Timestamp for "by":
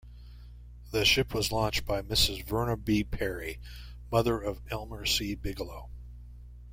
1.85-2.01